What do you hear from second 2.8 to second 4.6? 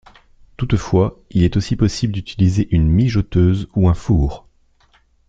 mijoteuse ou un four.